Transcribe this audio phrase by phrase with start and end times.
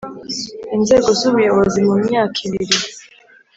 [0.75, 2.77] inzego z ubuyobozi mu myaka ibiri